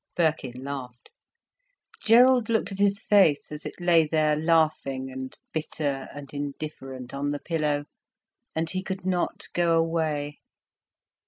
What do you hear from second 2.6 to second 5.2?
at his face, as it lay there laughing